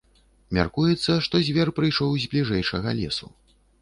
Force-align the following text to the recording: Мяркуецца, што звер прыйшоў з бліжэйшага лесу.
Мяркуецца, 0.57 1.11
што 1.27 1.41
звер 1.49 1.73
прыйшоў 1.81 2.17
з 2.25 2.33
бліжэйшага 2.33 2.89
лесу. 3.03 3.31